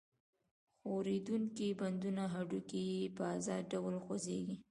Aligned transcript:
ښورېدونکي 0.79 1.67
بندونه 1.79 2.23
هډوکي 2.33 2.83
یې 2.93 3.13
په 3.15 3.23
آزاد 3.35 3.63
ډول 3.71 3.95
خوځېږي. 4.03 4.55